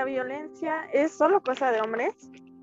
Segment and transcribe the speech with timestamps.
[0.00, 2.14] la violencia es solo cosa de hombres,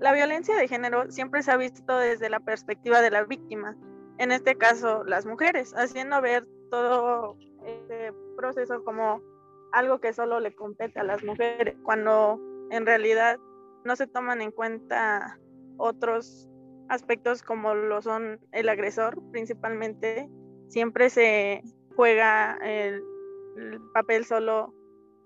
[0.00, 3.76] la violencia de género siempre se ha visto desde la perspectiva de la víctima,
[4.18, 9.22] en este caso las mujeres, haciendo ver todo este proceso como
[9.70, 12.40] algo que solo le compete a las mujeres, cuando
[12.72, 13.38] en realidad
[13.84, 15.38] no se toman en cuenta
[15.76, 16.48] otros
[16.88, 20.28] aspectos como lo son el agresor principalmente,
[20.66, 21.62] siempre se
[21.94, 23.04] juega el,
[23.94, 24.74] papel solo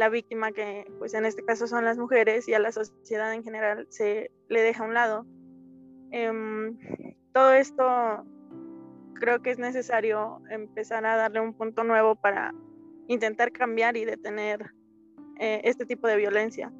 [0.00, 3.44] la víctima que pues en este caso son las mujeres y a la sociedad en
[3.44, 5.26] general se le deja a un lado.
[6.10, 6.78] Em,
[7.34, 7.84] todo esto
[9.12, 12.54] creo que es necesario empezar a darle un punto nuevo para
[13.08, 14.70] intentar cambiar y detener
[15.38, 16.72] eh, este tipo de violencia.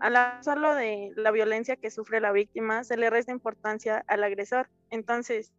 [0.00, 4.70] Al hablarlo de la violencia que sufre la víctima, se le resta importancia al agresor.
[4.88, 5.52] Entonces,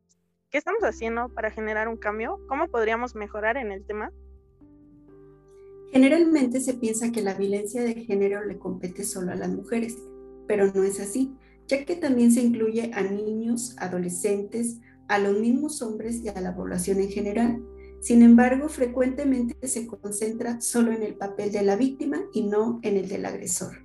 [0.50, 2.40] ¿qué estamos haciendo para generar un cambio?
[2.48, 4.12] ¿Cómo podríamos mejorar en el tema?
[5.92, 9.98] Generalmente se piensa que la violencia de género le compete solo a las mujeres,
[10.48, 11.34] pero no es así,
[11.68, 16.56] ya que también se incluye a niños, adolescentes, a los mismos hombres y a la
[16.56, 17.64] población en general.
[18.02, 22.98] Sin embargo, frecuentemente se concentra solo en el papel de la víctima y no en
[22.98, 23.78] el del agresor.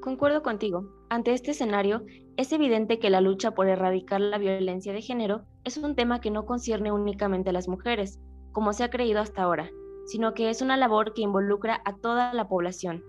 [0.00, 0.88] Concuerdo contigo.
[1.10, 2.04] Ante este escenario,
[2.36, 6.30] es evidente que la lucha por erradicar la violencia de género es un tema que
[6.30, 8.18] no concierne únicamente a las mujeres,
[8.52, 9.70] como se ha creído hasta ahora,
[10.08, 13.04] sino que es una labor que involucra a toda la población.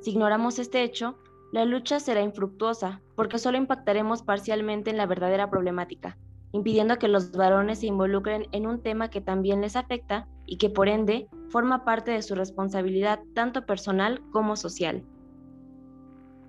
[0.00, 1.18] Si ignoramos este hecho,
[1.52, 6.16] la lucha será infructuosa, porque solo impactaremos parcialmente en la verdadera problemática,
[6.52, 10.70] impidiendo que los varones se involucren en un tema que también les afecta y que
[10.70, 15.02] por ende forma parte de su responsabilidad tanto personal como social.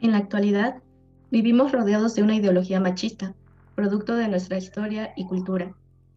[0.02, 0.84] En la actualidad,
[1.32, 3.34] vivimos rodeados de una ideología machista,
[3.74, 5.74] producto de nuestra historia y cultura,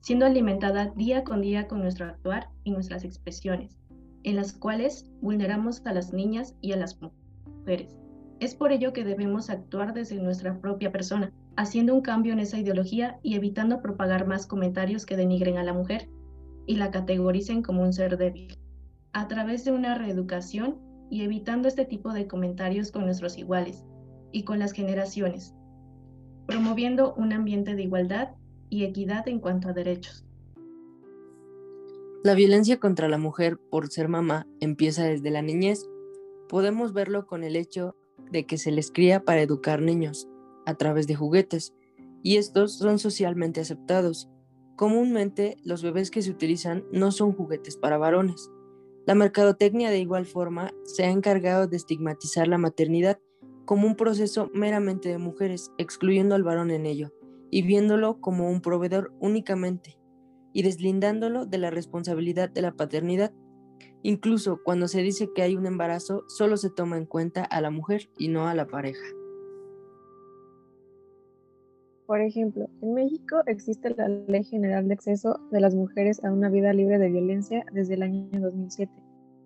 [0.08, 3.76] siendo alimentada día con día con nuestro actuar y nuestras expresiones,
[4.22, 7.94] en las cuales vulneramos a las niñas y a las mujeres.
[8.40, 12.58] Es por ello que debemos actuar desde nuestra propia persona, haciendo un cambio en esa
[12.58, 16.08] ideología y evitando propagar más comentarios que denigren a la mujer
[16.64, 18.56] y la categoricen como un ser débil.
[19.12, 20.78] A través de una reeducación
[21.10, 23.84] y evitando este tipo de comentarios con nuestros iguales
[24.32, 25.54] y con las generaciones,
[26.46, 28.37] promoviendo un ambiente de igualdad
[28.70, 30.24] y equidad en cuanto a derechos.
[32.24, 35.88] La violencia contra la mujer por ser mamá empieza desde la niñez.
[36.48, 37.96] Podemos verlo con el hecho
[38.30, 40.28] de que se les cría para educar niños
[40.66, 41.74] a través de juguetes,
[42.22, 44.28] y estos son socialmente aceptados.
[44.76, 48.50] Comúnmente los bebés que se utilizan no son juguetes para varones,
[49.08, 53.18] la mercadotecnia de igual forma se ha encargado de estigmatizar la maternidad
[53.64, 57.10] como un proceso meramente de mujeres, excluyendo al varón en ello,
[57.50, 59.98] y viéndolo como un proveedor únicamente,
[60.52, 63.32] y deslindándolo de la responsabilidad de la paternidad.
[64.02, 67.70] Incluso cuando se dice que hay un embarazo, solo se toma en cuenta a la
[67.70, 69.04] mujer y no a la pareja.
[72.06, 76.48] Por ejemplo, en México existe la Ley General de Acceso de las Mujeres a una
[76.48, 78.90] Vida Libre de Violencia desde el año 2007,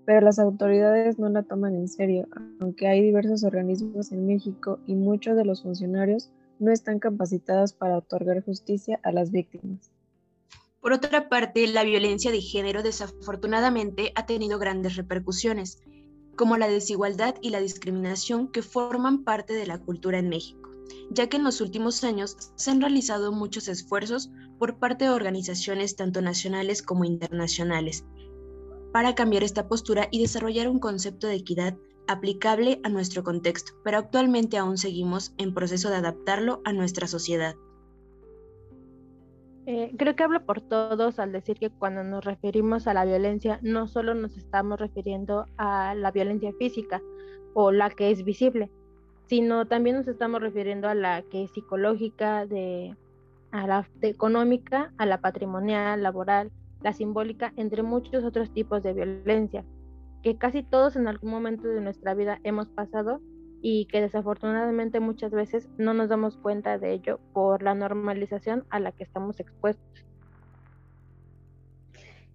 [0.04, 2.28] pero las autoridades no la toman en serio,
[2.60, 6.30] aunque hay diversos organismos en México y muchos de los funcionarios
[6.62, 9.90] no están capacitados para otorgar justicia a las víctimas.
[10.80, 15.78] Por otra parte, la violencia de género desafortunadamente ha tenido grandes repercusiones,
[16.36, 20.72] como la desigualdad y la discriminación que forman parte de la cultura en México
[21.10, 25.96] ya que en los últimos años se han realizado muchos esfuerzos por parte de organizaciones
[25.96, 28.04] tanto nacionales como internacionales
[28.92, 31.76] para cambiar esta postura y desarrollar un concepto de equidad
[32.08, 37.54] aplicable a nuestro contexto, pero actualmente aún seguimos en proceso de adaptarlo a nuestra sociedad.
[39.66, 43.60] Eh, creo que hablo por todos al decir que cuando nos referimos a la violencia
[43.62, 47.00] no solo nos estamos refiriendo a la violencia física
[47.54, 48.70] o la que es visible,
[49.26, 52.96] sino también nos estamos refiriendo a la que es psicológica, de,
[53.52, 56.50] a la económica, a la patrimonial, laboral,
[56.80, 59.64] la simbólica, entre muchos otros tipos de violencia,
[60.22, 63.20] que casi todos en algún momento de nuestra vida hemos pasado
[63.60, 68.80] y que desafortunadamente muchas veces no nos damos cuenta de ello por la normalización a
[68.80, 70.04] la que estamos expuestos.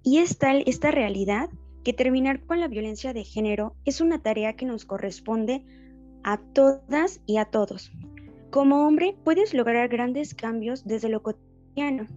[0.04, 1.50] Y es tal esta realidad
[1.84, 5.64] que terminar con la violencia de género es una tarea que nos corresponde
[6.24, 7.92] a todas y a todos.
[8.50, 12.08] Como hombre puedes lograr grandes cambios desde lo cotidiano.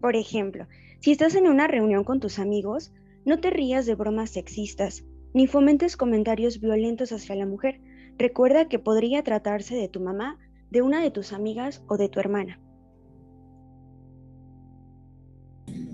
[0.00, 0.66] Por ejemplo,
[1.00, 2.92] si estás en una reunión con tus amigos,
[3.24, 5.04] no te rías de bromas sexistas,
[5.38, 7.80] ni fomentes comentarios violentos hacia la mujer.
[8.18, 10.36] Recuerda que podría tratarse de tu mamá,
[10.68, 12.58] de una de tus amigas o de tu hermana.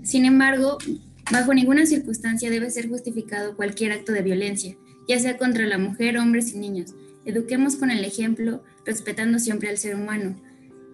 [0.01, 0.79] Sin embargo,
[1.31, 4.75] bajo ninguna circunstancia debe ser justificado cualquier acto de violencia,
[5.07, 6.95] ya sea contra la mujer, hombres y niños.
[7.23, 10.41] Eduquemos con el ejemplo, respetando siempre al ser humano.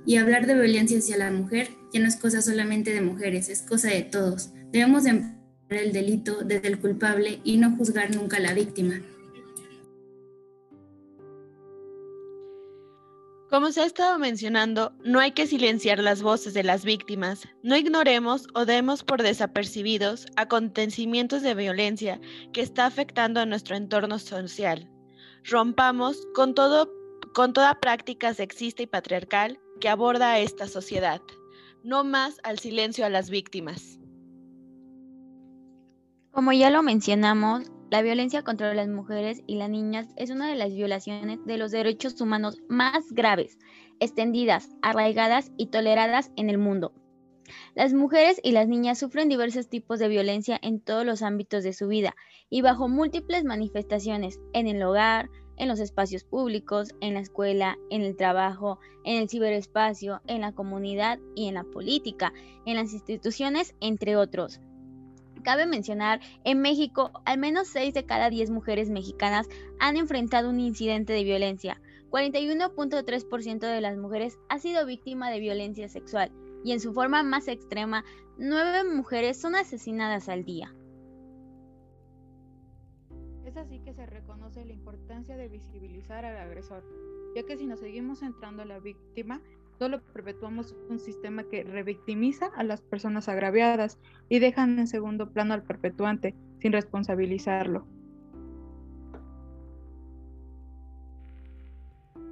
[0.05, 3.61] Y hablar de violencia hacia la mujer ya no es cosa solamente de mujeres, es
[3.61, 4.49] cosa de todos.
[4.73, 5.40] Debemos de
[5.79, 9.01] el delito desde el culpable y no juzgar nunca a la víctima.
[13.51, 17.45] Como se ha estado mencionando, no hay que silenciar las voces de las víctimas.
[17.63, 22.21] No ignoremos o demos por desapercibidos acontecimientos de violencia
[22.53, 24.89] que está afectando a nuestro entorno social.
[25.43, 26.93] Rompamos con, todo,
[27.33, 31.21] con toda práctica sexista y patriarcal que aborda a esta sociedad.
[31.83, 34.00] No más al silencio a las víctimas.
[36.31, 40.55] Como ya lo mencionamos, la violencia contra las mujeres y las niñas es una de
[40.55, 43.59] las violaciones de los derechos humanos más graves,
[43.99, 46.93] extendidas, arraigadas y toleradas en el mundo.
[47.75, 51.73] Las mujeres y las niñas sufren diversos tipos de violencia en todos los ámbitos de
[51.73, 52.15] su vida
[52.49, 58.03] y bajo múltiples manifestaciones en el hogar, en los espacios públicos, en la escuela, en
[58.03, 62.31] el trabajo, en el ciberespacio, en la comunidad y en la política,
[62.65, 64.61] en las instituciones, entre otros.
[65.41, 69.47] Cabe mencionar, en México, al menos 6 de cada 10 mujeres mexicanas
[69.79, 71.81] han enfrentado un incidente de violencia.
[72.11, 76.31] 41.3% de las mujeres ha sido víctima de violencia sexual
[76.63, 78.03] y en su forma más extrema,
[78.37, 80.73] 9 mujeres son asesinadas al día.
[83.45, 86.83] Es así que se reconoce la importancia de visibilizar al agresor,
[87.35, 89.41] ya que si nos seguimos centrando a la víctima,
[89.81, 93.97] solo perpetuamos un sistema que revictimiza a las personas agraviadas
[94.29, 97.87] y dejan en segundo plano al perpetuante sin responsabilizarlo.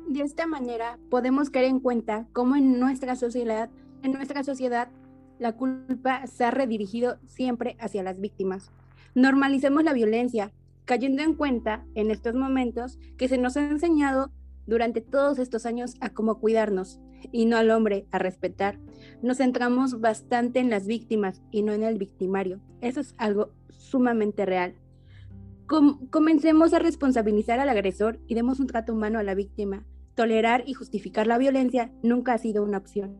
[0.10, 3.72] De esta manera podemos caer en cuenta cómo en nuestra sociedad,
[4.04, 4.92] en nuestra sociedad
[5.40, 8.72] la culpa se ha redirigido siempre hacia las víctimas.
[9.16, 10.52] Normalicemos la violencia,
[10.86, 14.32] cayendo en cuenta en estos momentos que se nos ha enseñado
[14.70, 17.00] durante todos estos años a cómo cuidarnos,
[17.32, 18.80] y no al hombre a respetar.
[19.22, 22.60] Nos centramos bastante en las víctimas y no en el victimario.
[22.82, 24.76] Eso es algo sumamente real.
[26.10, 29.86] comencemos a responsabilizar al agresor y demos un trato humano a la víctima.
[30.16, 33.18] Tolerar y justificar la violencia nunca ha sido una opción.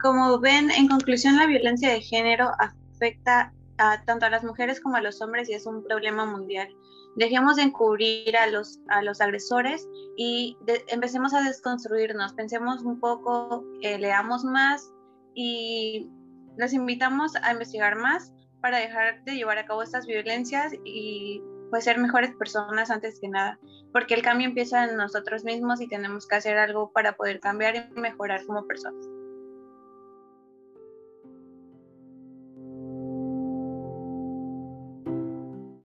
[0.00, 5.00] Como ven, en conclusión, la violencia de género afecta tanto a las mujeres como a
[5.00, 6.68] los hombres y es un problema mundial
[7.16, 8.80] dejemos de encubrir a los,
[9.20, 10.56] agresores y
[10.88, 14.92] empecemos a desconstruirnos, pensemos un poco, eh, leamos más
[15.34, 16.10] y
[16.56, 21.84] los invitamos a investigar más para dejar de llevar a cabo estas violencias y pues
[21.84, 23.58] ser mejores personas antes que nada,
[23.92, 27.74] porque el cambio empieza en nosotros mismos y tenemos que hacer algo para poder cambiar
[27.76, 29.04] y mejorar como personas.